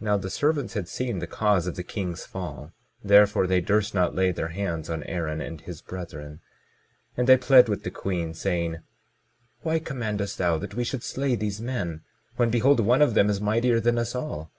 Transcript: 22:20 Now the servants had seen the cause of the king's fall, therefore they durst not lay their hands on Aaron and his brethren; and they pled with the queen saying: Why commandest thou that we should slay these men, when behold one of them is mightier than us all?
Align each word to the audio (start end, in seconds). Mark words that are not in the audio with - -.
22:20 0.00 0.04
Now 0.06 0.16
the 0.16 0.28
servants 0.28 0.74
had 0.74 0.88
seen 0.88 1.20
the 1.20 1.26
cause 1.28 1.68
of 1.68 1.76
the 1.76 1.84
king's 1.84 2.26
fall, 2.26 2.72
therefore 3.04 3.46
they 3.46 3.60
durst 3.60 3.94
not 3.94 4.12
lay 4.12 4.32
their 4.32 4.48
hands 4.48 4.90
on 4.90 5.04
Aaron 5.04 5.40
and 5.40 5.60
his 5.60 5.80
brethren; 5.80 6.40
and 7.16 7.28
they 7.28 7.36
pled 7.36 7.68
with 7.68 7.84
the 7.84 7.90
queen 7.92 8.34
saying: 8.34 8.78
Why 9.60 9.78
commandest 9.78 10.36
thou 10.36 10.58
that 10.58 10.74
we 10.74 10.82
should 10.82 11.04
slay 11.04 11.36
these 11.36 11.60
men, 11.60 12.02
when 12.34 12.50
behold 12.50 12.80
one 12.80 13.02
of 13.02 13.14
them 13.14 13.30
is 13.30 13.40
mightier 13.40 13.78
than 13.78 13.98
us 14.00 14.16
all? 14.16 14.50